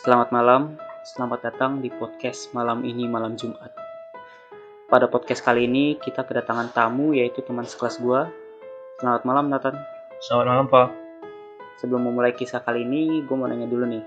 [0.00, 3.68] Selamat malam, selamat datang di podcast malam ini malam Jumat.
[4.88, 8.32] Pada podcast kali ini kita kedatangan tamu yaitu teman sekelas gua.
[8.96, 9.76] Selamat malam Nathan.
[10.24, 10.88] Selamat malam Pak.
[11.84, 14.00] Sebelum memulai kisah kali ini, gue mau nanya dulu nih.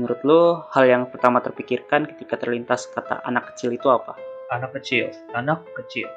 [0.00, 4.16] Menurut lo, hal yang pertama terpikirkan ketika terlintas kata anak kecil itu apa?
[4.48, 6.08] Anak kecil, anak kecil.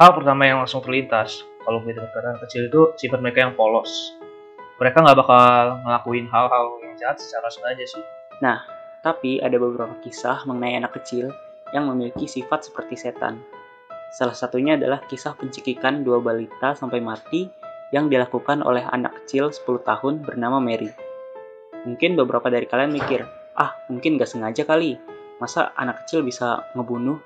[0.00, 3.52] Hal pertama yang langsung terlintas kalau gue dengar kata anak kecil itu sifat mereka yang
[3.52, 4.16] polos.
[4.78, 8.04] Mereka nggak bakal ngelakuin hal-hal yang jahat secara sengaja sih.
[8.38, 8.62] Nah,
[9.02, 11.34] tapi ada beberapa kisah mengenai anak kecil
[11.74, 13.42] yang memiliki sifat seperti setan.
[14.14, 17.50] Salah satunya adalah kisah pencikikan dua balita sampai mati
[17.90, 20.92] yang dilakukan oleh anak kecil 10 tahun bernama Mary.
[21.88, 23.24] Mungkin beberapa dari kalian mikir,
[23.56, 25.00] ah mungkin gak sengaja kali,
[25.40, 27.16] masa anak kecil bisa ngebunuh?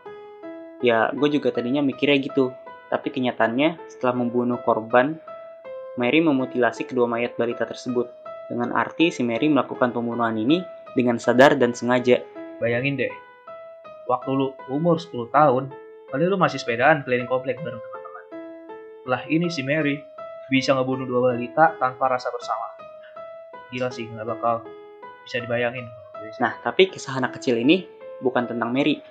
[0.83, 2.55] Ya, gue juga tadinya mikirnya gitu.
[2.91, 5.19] Tapi kenyataannya, setelah membunuh korban,
[6.01, 8.09] Mary memutilasi kedua mayat balita tersebut.
[8.48, 10.65] Dengan arti si Mary melakukan pembunuhan ini
[10.97, 12.25] dengan sadar dan sengaja.
[12.61, 13.12] Bayangin deh,
[14.09, 15.69] waktu lu umur 10 tahun,
[16.09, 18.25] kali lu masih sepedaan keliling komplek bareng teman-teman.
[19.09, 20.01] Lah ini si Mary
[20.49, 22.73] bisa ngebunuh dua balita tanpa rasa bersalah.
[23.73, 24.65] Gila sih, nggak bakal
[25.25, 25.89] bisa dibayangin.
[26.41, 27.84] Nah, tapi kisah anak kecil ini
[28.25, 29.03] bukan tentang Mary.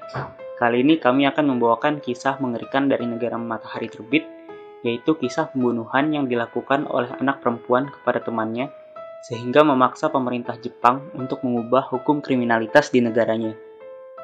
[0.58, 4.41] Kali ini kami akan membawakan kisah mengerikan dari negara matahari terbit
[4.82, 8.74] yaitu kisah pembunuhan yang dilakukan oleh anak perempuan kepada temannya
[9.22, 13.54] sehingga memaksa pemerintah Jepang untuk mengubah hukum kriminalitas di negaranya.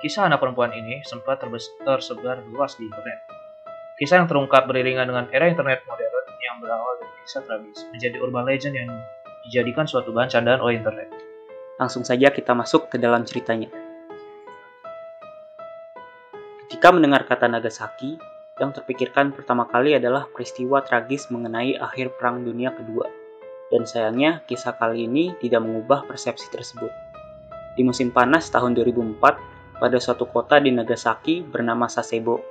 [0.02, 1.42] Kisah anak perempuan ini sempat
[1.86, 3.20] tersebar luas di internet.
[3.98, 8.46] Kisah yang terungkap beriringan dengan era internet modern yang berawal dari kisah tragis menjadi urban
[8.46, 8.90] legend yang
[9.50, 11.10] dijadikan suatu bahan candaan oleh internet.
[11.78, 13.70] Langsung saja kita masuk ke dalam ceritanya.
[16.68, 18.18] Ketika mendengar kata Nagasaki,
[18.58, 23.06] yang terpikirkan pertama kali adalah peristiwa tragis mengenai akhir Perang Dunia Kedua.
[23.70, 26.90] Dan sayangnya, kisah kali ini tidak mengubah persepsi tersebut.
[27.78, 32.42] Di musim panas tahun 2004, pada suatu kota di Nagasaki bernama Sasebo.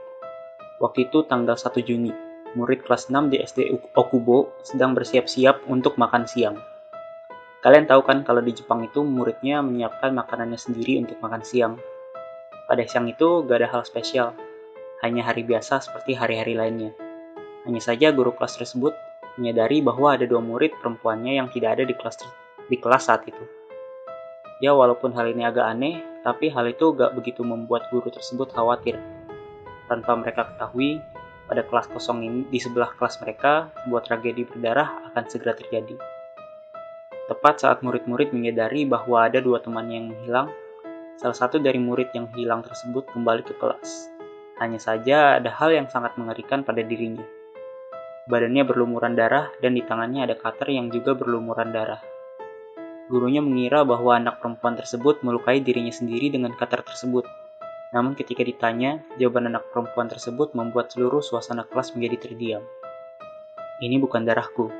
[0.78, 2.14] Waktu itu tanggal 1 Juni,
[2.54, 6.54] murid kelas 6 di SD Okubo sedang bersiap-siap untuk makan siang.
[7.64, 11.74] Kalian tahu kan kalau di Jepang itu muridnya menyiapkan makanannya sendiri untuk makan siang.
[12.70, 14.36] Pada siang itu gak ada hal spesial,
[15.04, 16.92] hanya hari biasa seperti hari-hari lainnya.
[17.66, 18.94] Hanya saja guru kelas tersebut
[19.36, 22.16] menyadari bahwa ada dua murid perempuannya yang tidak ada di kelas
[22.70, 23.44] di kelas saat itu.
[24.64, 28.96] Ya walaupun hal ini agak aneh, tapi hal itu gak begitu membuat guru tersebut khawatir.
[29.84, 30.98] Tanpa mereka ketahui,
[31.46, 36.00] pada kelas kosong ini di sebelah kelas mereka, sebuah tragedi berdarah akan segera terjadi.
[37.28, 40.48] Tepat saat murid-murid menyadari bahwa ada dua temannya yang hilang,
[41.20, 44.15] salah satu dari murid yang hilang tersebut kembali ke kelas.
[44.56, 47.20] Hanya saja ada hal yang sangat mengerikan pada dirinya.
[48.24, 52.00] Badannya berlumuran darah dan di tangannya ada cutter yang juga berlumuran darah.
[53.12, 57.28] Gurunya mengira bahwa anak perempuan tersebut melukai dirinya sendiri dengan cutter tersebut.
[57.92, 62.64] Namun ketika ditanya, jawaban anak perempuan tersebut membuat seluruh suasana kelas menjadi terdiam.
[63.84, 64.72] Ini bukan darahku.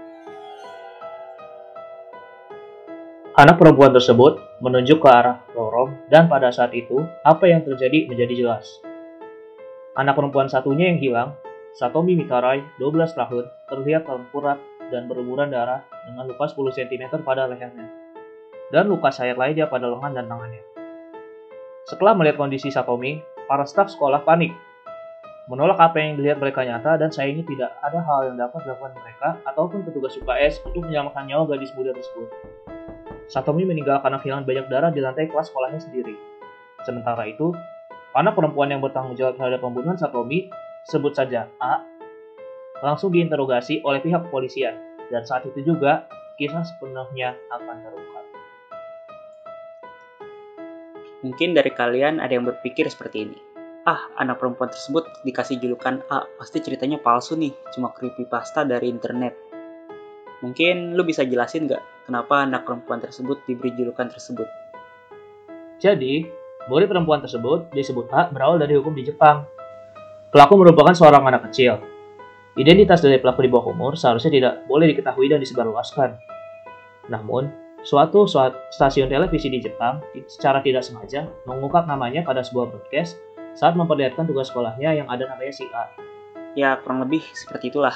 [3.36, 8.32] Anak perempuan tersebut menunjuk ke arah lorong dan pada saat itu apa yang terjadi menjadi
[8.32, 8.64] jelas.
[9.96, 11.28] Anak perempuan satunya yang hilang,
[11.72, 14.60] Satomi Mitarai, 12 tahun, terlihat terpurat
[14.92, 17.88] dan berlumuran darah dengan luka 10 cm pada lehernya,
[18.68, 20.60] dan luka sayat lainnya pada lengan dan tangannya.
[21.88, 24.52] Setelah melihat kondisi Satomi, para staf sekolah panik,
[25.48, 29.28] menolak apa yang dilihat mereka nyata dan sayangnya tidak ada hal yang dapat dilakukan mereka
[29.48, 32.28] ataupun petugas UKS untuk menyelamatkan nyawa gadis muda tersebut.
[33.32, 36.12] Satomi meninggal karena kehilangan banyak darah di lantai kelas sekolahnya sendiri.
[36.84, 37.56] Sementara itu,
[38.16, 40.48] Anak perempuan yang bertanggung jawab terhadap pembunuhan Satomi,
[40.88, 41.84] sebut saja A,
[42.80, 44.72] langsung diinterogasi oleh pihak kepolisian.
[45.12, 46.08] Dan saat itu juga,
[46.40, 48.24] kisah sepenuhnya akan terungkap.
[51.28, 53.38] Mungkin dari kalian ada yang berpikir seperti ini.
[53.84, 59.36] Ah, anak perempuan tersebut dikasih julukan A, pasti ceritanya palsu nih, cuma creepypasta dari internet.
[60.40, 64.48] Mungkin lu bisa jelasin nggak kenapa anak perempuan tersebut diberi julukan tersebut?
[65.76, 69.46] Jadi, Murid perempuan tersebut disebut A berawal dari hukum di Jepang.
[70.34, 71.78] Pelaku merupakan seorang anak kecil.
[72.58, 76.18] Identitas dari pelaku di bawah umur seharusnya tidak boleh diketahui dan disebarluaskan.
[77.06, 77.46] Namun,
[77.86, 78.26] suatu
[78.74, 83.14] stasiun televisi di Jepang secara tidak sengaja mengungkap namanya pada sebuah broadcast
[83.54, 85.86] saat memperlihatkan tugas sekolahnya yang ada namanya si A.
[86.58, 87.94] Ya, kurang lebih seperti itulah.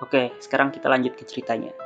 [0.00, 1.76] Oke, sekarang kita lanjut ke ceritanya.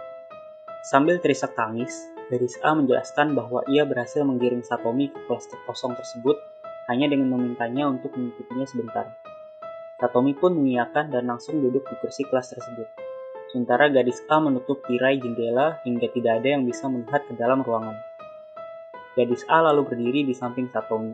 [0.86, 6.40] Sambil terisak tangis, Garis A menjelaskan bahwa ia berhasil menggiring Satomi ke kelas kosong tersebut
[6.88, 9.12] hanya dengan memintanya untuk mengikutinya sebentar.
[10.00, 12.88] Satomi pun mengiyakan dan langsung duduk di kursi kelas tersebut.
[13.52, 17.94] Sementara gadis A menutup tirai jendela hingga tidak ada yang bisa melihat ke dalam ruangan.
[19.14, 21.12] Gadis A lalu berdiri di samping Satomi,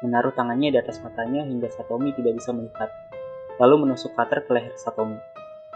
[0.00, 2.88] menaruh tangannya di atas matanya hingga Satomi tidak bisa melihat,
[3.58, 5.18] lalu menusuk cutter ke leher Satomi,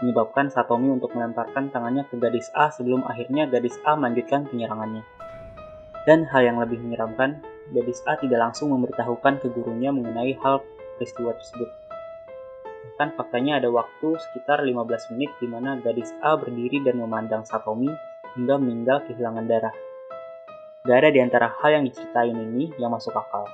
[0.01, 5.05] menyebabkan Satomi untuk melemparkan tangannya ke gadis A sebelum akhirnya gadis A melanjutkan penyerangannya.
[6.03, 10.65] Dan hal yang lebih menyeramkan, gadis A tidak langsung memberitahukan ke gurunya mengenai hal
[10.97, 11.69] peristiwa tersebut.
[12.91, 17.89] Bahkan faktanya ada waktu sekitar 15 menit di mana gadis A berdiri dan memandang Satomi
[18.33, 19.75] hingga meninggal kehilangan darah.
[20.81, 23.45] Gak ada di antara hal yang diceritain ini yang masuk akal.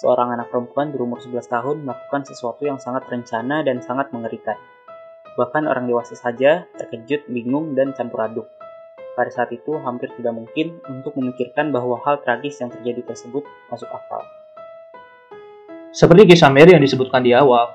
[0.00, 4.56] Seorang anak perempuan berumur 11 tahun melakukan sesuatu yang sangat rencana dan sangat mengerikan.
[5.34, 8.46] Bahkan orang dewasa saja terkejut, bingung, dan campur aduk.
[9.14, 13.86] Pada saat itu hampir tidak mungkin untuk memikirkan bahwa hal tragis yang terjadi tersebut masuk
[13.90, 14.22] akal.
[15.94, 17.70] Seperti kisah Mary yang disebutkan di awal,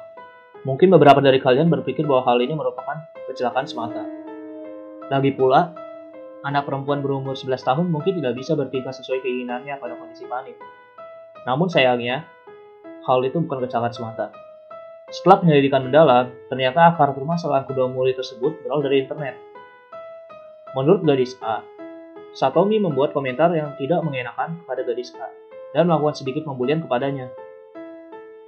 [0.68, 4.04] mungkin beberapa dari kalian berpikir bahwa hal ini merupakan kecelakaan semata.
[5.08, 5.72] Lagi pula,
[6.44, 10.60] anak perempuan berumur 11 tahun mungkin tidak bisa bertingkah sesuai keinginannya pada kondisi panik.
[11.48, 12.28] Namun sayangnya,
[13.08, 14.49] hal itu bukan kecelakaan semata.
[15.10, 19.34] Setelah penyelidikan mendalam, ternyata akar permasalahan kedua murid tersebut berawal dari internet.
[20.78, 21.66] Menurut gadis A,
[22.38, 25.34] Satomi membuat komentar yang tidak mengenakan kepada gadis A
[25.74, 27.34] dan melakukan sedikit pembulian kepadanya.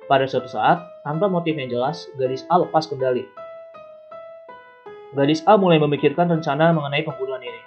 [0.06, 3.26] Pada suatu saat, tanpa motif yang jelas, gadis A lepas kendali.
[5.18, 7.62] Gadis A mulai memikirkan rencana mengenai pembunuhan ini.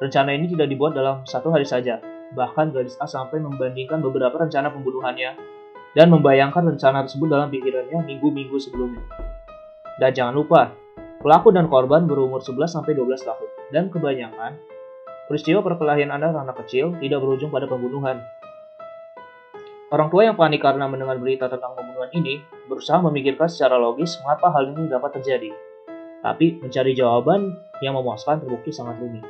[0.00, 2.00] Rencana ini tidak dibuat dalam satu hari saja.
[2.32, 5.54] Bahkan gadis A sampai membandingkan beberapa rencana pembunuhannya
[5.94, 9.02] dan membayangkan rencana tersebut dalam pikirannya minggu-minggu sebelumnya.
[10.02, 10.74] Dan jangan lupa,
[11.22, 13.50] pelaku dan korban berumur 11-12 tahun.
[13.70, 14.58] Dan kebanyakan,
[15.30, 18.18] peristiwa perkelahian anak-anak kecil tidak berujung pada pembunuhan.
[19.94, 24.50] Orang tua yang panik karena mendengar berita tentang pembunuhan ini berusaha memikirkan secara logis mengapa
[24.50, 25.54] hal ini dapat terjadi.
[26.18, 29.22] Tapi mencari jawaban yang memuaskan terbukti sangat rumit.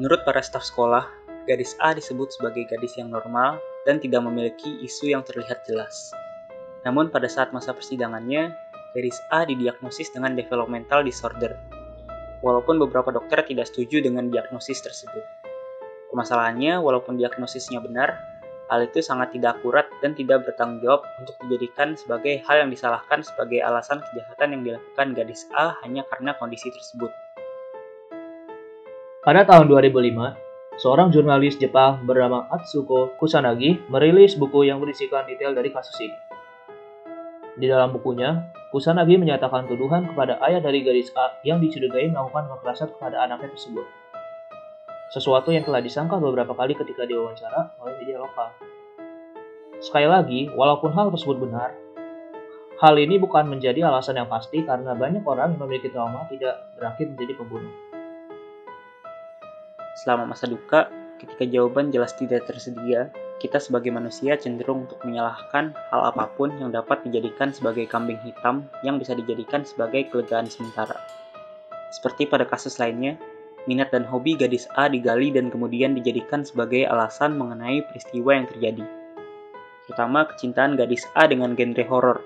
[0.00, 5.12] Menurut para staf sekolah, gadis A disebut sebagai gadis yang normal dan tidak memiliki isu
[5.12, 6.12] yang terlihat jelas.
[6.84, 8.52] Namun pada saat masa persidangannya,
[8.96, 11.56] gadis A didiagnosis dengan developmental disorder,
[12.40, 15.24] walaupun beberapa dokter tidak setuju dengan diagnosis tersebut.
[16.10, 18.18] Permasalahannya, walaupun diagnosisnya benar,
[18.66, 23.22] hal itu sangat tidak akurat dan tidak bertanggung jawab untuk dijadikan sebagai hal yang disalahkan
[23.22, 27.12] sebagai alasan kejahatan yang dilakukan gadis A hanya karena kondisi tersebut.
[29.20, 30.49] Pada tahun 2005,
[30.80, 36.16] seorang jurnalis Jepang bernama Atsuko Kusanagi merilis buku yang berisikan detail dari kasus ini.
[37.60, 42.88] Di dalam bukunya, Kusanagi menyatakan tuduhan kepada ayah dari gadis A yang dicurigai melakukan kekerasan
[42.96, 43.84] kepada anaknya tersebut.
[45.12, 48.48] Sesuatu yang telah disangka beberapa kali ketika diwawancara oleh media lokal.
[49.84, 51.76] Sekali lagi, walaupun hal tersebut benar,
[52.80, 57.12] hal ini bukan menjadi alasan yang pasti karena banyak orang yang memiliki trauma tidak berakhir
[57.12, 57.89] menjadi pembunuh.
[60.00, 60.88] Selama masa duka,
[61.20, 66.72] ketika jawaban jelas tidak tersedia, kita sebagai manusia cenderung untuk menyalahkan hal apa pun yang
[66.72, 70.96] dapat dijadikan sebagai kambing hitam yang bisa dijadikan sebagai kelegaan sementara.
[71.92, 73.20] Seperti pada kasus lainnya,
[73.68, 78.84] minat dan hobi gadis A digali dan kemudian dijadikan sebagai alasan mengenai peristiwa yang terjadi.
[79.84, 82.18] Terutama kecintaan gadis A dengan genre horor.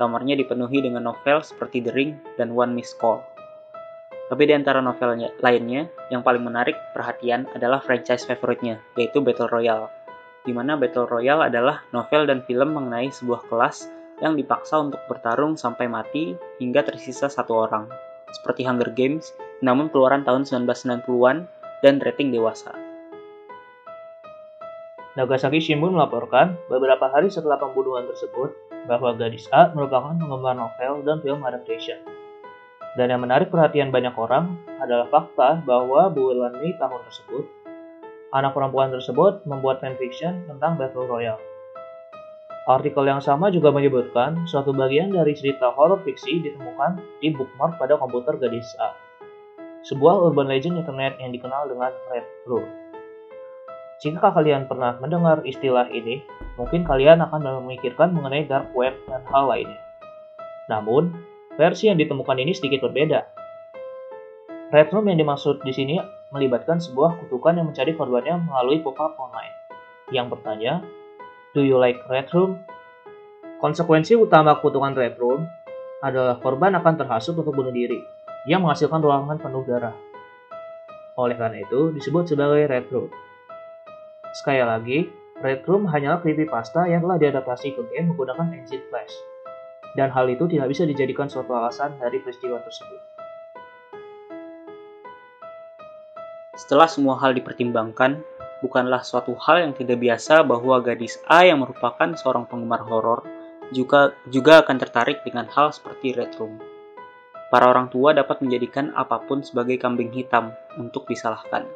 [0.00, 3.31] Kamarnya dipenuhi dengan novel seperti The Ring dan One Miss Call.
[4.32, 9.92] Tapi di antara novelnya lainnya, yang paling menarik perhatian adalah franchise favoritnya, yaitu Battle Royale.
[10.40, 13.92] Di mana Battle Royale adalah novel dan film mengenai sebuah kelas
[14.24, 17.92] yang dipaksa untuk bertarung sampai mati hingga tersisa satu orang.
[18.32, 21.44] Seperti Hunger Games, namun keluaran tahun 1990-an
[21.84, 22.72] dan rating dewasa.
[25.12, 28.56] Nagasaki Shimbun melaporkan beberapa hari setelah pembunuhan tersebut
[28.88, 32.21] bahwa gadis A merupakan penggemar novel dan film adaptation.
[32.92, 37.44] Dan yang menarik perhatian banyak orang adalah fakta bahwa bulan Mei tahun tersebut,
[38.36, 41.40] anak perempuan tersebut membuat fanfiction tentang Battle Royale.
[42.62, 47.98] Artikel yang sama juga menyebutkan suatu bagian dari cerita horror fiksi ditemukan di bookmark pada
[47.98, 48.94] komputer gadis A.
[49.82, 52.62] Sebuah urban legend internet yang dikenal dengan Red Room.
[53.98, 56.22] Jika kalian pernah mendengar istilah ini,
[56.54, 59.82] mungkin kalian akan memikirkan mengenai dark web dan hal lainnya.
[60.70, 63.28] Namun, Versi yang ditemukan ini sedikit berbeda.
[64.72, 66.00] Red Room yang dimaksud di sini
[66.32, 69.52] melibatkan sebuah kutukan yang mencari korbannya melalui pop-up online.
[70.08, 70.80] Yang bertanya,
[71.52, 72.64] Do you like Red Room?
[73.60, 75.44] Konsekuensi utama kutukan Red Room
[76.00, 78.00] adalah korban akan terhasut untuk bunuh diri,
[78.48, 79.92] yang menghasilkan ruangan penuh darah.
[81.20, 83.12] Oleh karena itu, disebut sebagai Red Room.
[84.40, 84.98] Sekali lagi,
[85.44, 89.12] Red Room hanyalah creepypasta yang telah diadaptasi ke game menggunakan engine Flash
[89.96, 93.00] dan hal itu tidak bisa dijadikan suatu alasan dari peristiwa tersebut.
[96.52, 98.20] Setelah semua hal dipertimbangkan,
[98.62, 103.24] bukanlah suatu hal yang tidak biasa bahwa gadis A yang merupakan seorang penggemar horor
[103.72, 106.60] juga juga akan tertarik dengan hal seperti Red Room.
[107.52, 111.68] Para orang tua dapat menjadikan apa pun sebagai kambing hitam untuk disalahkan.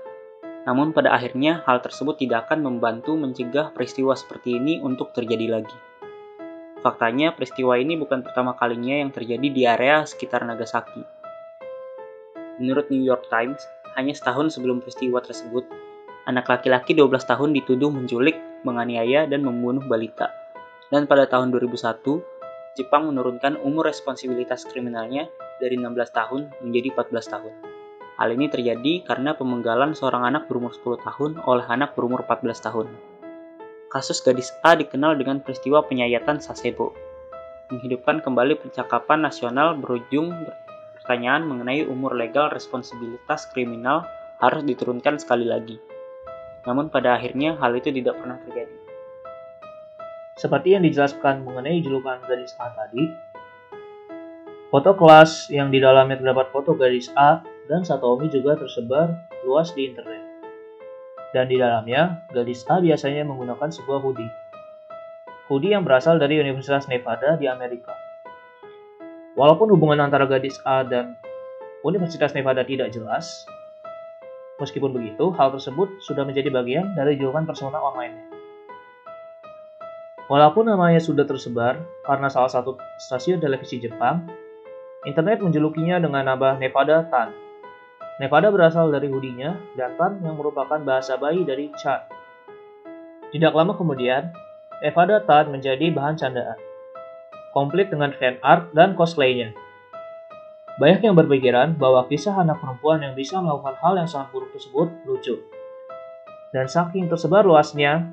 [0.65, 5.77] Namun pada akhirnya hal tersebut tidak akan membantu mencegah peristiwa seperti ini untuk terjadi lagi.
[6.85, 11.01] Faktanya peristiwa ini bukan pertama kalinya yang terjadi di area sekitar Nagasaki.
[12.61, 13.61] Menurut New York Times,
[13.97, 15.65] hanya setahun sebelum peristiwa tersebut,
[16.29, 20.29] anak laki-laki 12 tahun dituduh menculik, menganiaya, dan membunuh balita.
[20.93, 22.21] Dan pada tahun 2001,
[22.77, 27.53] Jepang menurunkan umur responsibilitas kriminalnya dari 16 tahun menjadi 14 tahun.
[28.21, 32.89] Hal ini terjadi karena pemenggalan seorang anak berumur 10 tahun oleh anak berumur 14 tahun.
[33.87, 36.91] Kasus gadis A dikenal dengan peristiwa penyayatan Sasebo,
[37.71, 40.35] menghidupkan kembali percakapan nasional berujung
[40.99, 44.03] pertanyaan mengenai umur legal responsibilitas kriminal
[44.43, 45.79] harus diturunkan sekali lagi.
[46.67, 48.77] Namun pada akhirnya hal itu tidak pernah terjadi.
[50.37, 53.07] Seperti yang dijelaskan mengenai julukan gadis A tadi,
[54.69, 57.41] foto kelas yang di dalamnya terdapat foto gadis A
[57.71, 60.16] dan Satomi juga tersebar luas di internet.
[61.37, 64.33] Dan di dalamnya, gadis A biasanya menggunakan sebuah hoodie.
[65.53, 67.93] Hoodie yang berasal dari Universitas Nevada di Amerika.
[69.37, 71.13] Walaupun hubungan antara gadis A dan
[71.85, 73.45] Universitas Nevada tidak jelas,
[74.57, 78.17] Meskipun begitu, hal tersebut sudah menjadi bagian dari julukan persona online.
[80.33, 81.77] Walaupun namanya sudah tersebar
[82.09, 84.25] karena salah satu stasiun televisi Jepang,
[85.05, 87.46] internet menjulukinya dengan nama Nevada Tan.
[88.17, 92.01] Nevada berasal dari hoodinya dan Tan yang merupakan bahasa bayi dari Chan.
[93.29, 94.33] Tidak lama kemudian,
[94.81, 96.57] Nevada Tan menjadi bahan candaan,
[97.53, 99.53] komplit dengan fan art dan cosplaynya.
[100.81, 104.89] Banyak yang berpikiran bahwa kisah anak perempuan yang bisa melakukan hal yang sangat buruk tersebut
[105.05, 105.37] lucu.
[106.57, 108.09] Dan saking tersebar luasnya,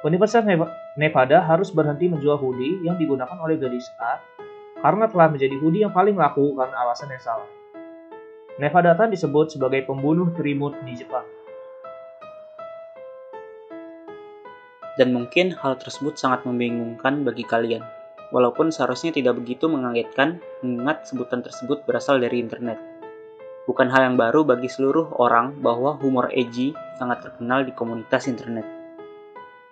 [0.00, 0.48] Universitas
[0.96, 4.16] Nevada harus berhenti menjual hoodie yang digunakan oleh gadis A
[4.80, 7.59] karena telah menjadi hoodie yang paling laku karena alasan yang salah.
[8.60, 11.24] Nevada Tan disebut sebagai pembunuh trimut di Jepang.
[15.00, 17.80] Dan mungkin hal tersebut sangat membingungkan bagi kalian
[18.28, 22.76] walaupun seharusnya tidak begitu mengagetkan mengingat sebutan tersebut berasal dari internet.
[23.64, 28.68] Bukan hal yang baru bagi seluruh orang bahwa humor edgy sangat terkenal di komunitas internet.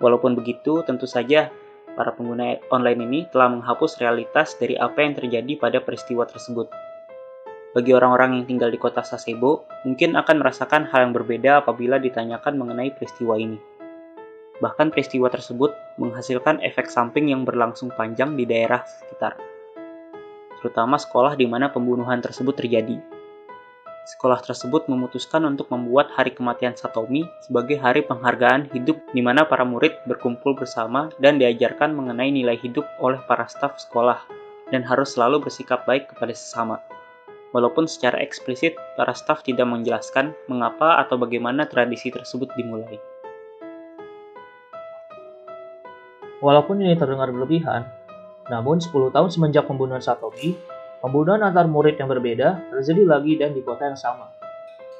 [0.01, 1.53] Walaupun begitu, tentu saja
[1.93, 6.88] para pengguna online ini telah menghapus realitas dari apa yang terjadi pada peristiwa tersebut.
[7.79, 12.59] Bagi orang-orang yang tinggal di kota Sasebo, mungkin akan merasakan hal yang berbeda apabila ditanyakan
[12.59, 13.55] mengenai peristiwa ini.
[14.59, 19.39] Bahkan peristiwa tersebut menghasilkan efek samping yang berlangsung panjang di daerah sekitar,
[20.59, 22.99] terutama sekolah di mana pembunuhan tersebut terjadi.
[24.11, 29.63] Sekolah tersebut memutuskan untuk membuat hari kematian Satomi sebagai hari penghargaan hidup di mana para
[29.63, 34.19] murid berkumpul bersama dan diajarkan mengenai nilai hidup oleh para staf sekolah
[34.75, 36.83] dan harus selalu bersikap baik kepada sesama.
[37.57, 43.01] Walaupun secara eksplisit para staf tidak menjelaskan mengapa atau bagaimana tradisi tersebut dimulai.
[46.45, 47.89] Walaupun ini terdengar berlebihan,
[48.53, 50.55] namun 10 tahun semenjak pembunuhan Satomi,
[51.01, 54.31] pembunuhan antar murid yang berbeda terjadi lagi dan di kota yang sama.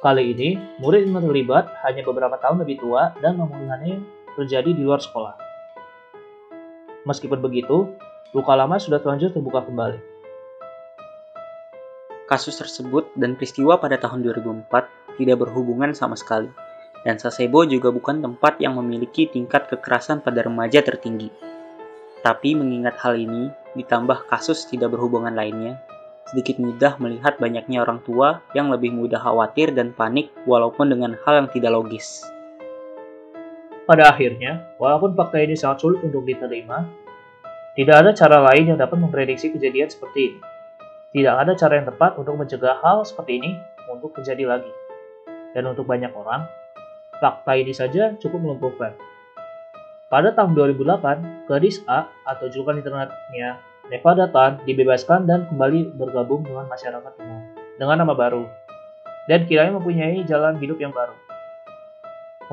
[0.03, 4.03] Kali ini, murid yang terlibat hanya beberapa tahun lebih tua dan pembunuhannya
[4.35, 5.35] terjadi di luar sekolah.
[7.07, 7.87] Meskipun begitu,
[8.35, 10.18] luka lama sudah terlanjur terbuka kembali.
[12.29, 16.53] Kasus tersebut dan peristiwa pada tahun 2004 tidak berhubungan sama sekali
[17.03, 21.31] dan Sasebo juga bukan tempat yang memiliki tingkat kekerasan pada remaja tertinggi.
[22.19, 23.47] Tapi mengingat hal ini,
[23.79, 25.79] ditambah kasus tidak berhubungan lainnya,
[26.27, 31.45] sedikit mudah melihat banyaknya orang tua yang lebih mudah khawatir dan panik walaupun dengan hal
[31.45, 32.27] yang tidak logis.
[33.87, 36.85] Pada akhirnya, walaupun fakta ini sangat sulit untuk diterima,
[37.73, 40.48] tidak ada cara lain yang dapat memprediksi kejadian seperti ini.
[41.09, 43.57] Tidak ada cara yang tepat untuk mencegah hal seperti ini
[43.89, 44.69] untuk terjadi lagi.
[45.57, 46.45] Dan untuk banyak orang,
[47.19, 48.93] Fakta ini saja cukup melumpuhkan.
[50.07, 56.69] Pada tahun 2008, gadis A atau julukan internetnya Nevada Tan dibebaskan dan kembali bergabung dengan
[56.69, 57.41] masyarakat umum
[57.81, 58.45] dengan nama baru
[59.25, 61.13] dan kiranya mempunyai jalan hidup yang baru.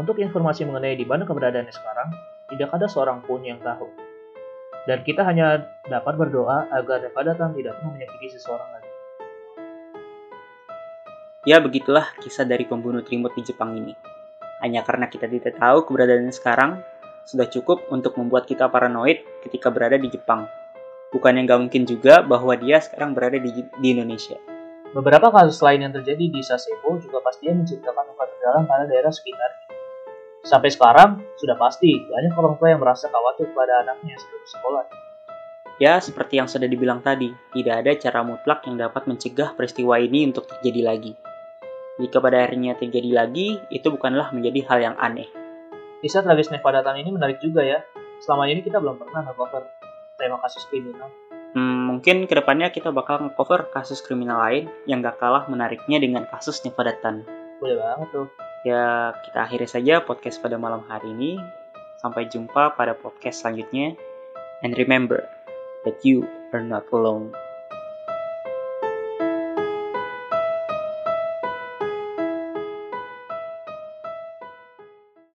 [0.00, 2.08] Untuk informasi mengenai di mana keberadaannya sekarang,
[2.52, 4.05] tidak ada seorang pun yang tahu.
[4.86, 8.90] Dan kita hanya dapat berdoa agar Nevada Tan tidak pernah menyakiti seseorang lagi.
[11.42, 13.94] Ya begitulah kisah dari pembunuh trimut di Jepang ini.
[14.62, 16.82] Hanya karena kita tidak tahu keberadaannya sekarang,
[17.26, 20.46] sudah cukup untuk membuat kita paranoid ketika berada di Jepang.
[21.10, 24.38] Bukan yang gak mungkin juga bahwa dia sekarang berada di, di Indonesia.
[24.94, 29.65] Beberapa kasus lain yang terjadi di Sasebo juga pastinya menciptakan luka terdalam pada daerah sekitar.
[30.46, 34.84] Sampai sekarang, sudah pasti banyak orang tua yang merasa khawatir pada anaknya sebelum sekolah.
[35.82, 40.30] Ya, seperti yang sudah dibilang tadi, tidak ada cara mutlak yang dapat mencegah peristiwa ini
[40.30, 41.12] untuk terjadi lagi.
[41.98, 45.26] Jika pada akhirnya terjadi lagi, itu bukanlah menjadi hal yang aneh.
[45.98, 47.82] Kisah tragis Nepadatan ini menarik juga ya.
[48.22, 49.66] Selama ini kita belum pernah nge-cover
[50.14, 51.10] tema kasus kriminal.
[51.58, 56.22] Hmm, mungkin ke depannya kita bakal nge-cover kasus kriminal lain yang gak kalah menariknya dengan
[56.30, 57.26] kasus Nepadatan.
[57.58, 58.45] Boleh banget tuh.
[58.66, 61.38] Ya, kita akhiri saja podcast pada malam hari ini.
[62.02, 63.94] Sampai jumpa pada podcast selanjutnya.
[64.66, 65.23] And remember
[65.87, 67.30] that you are not alone.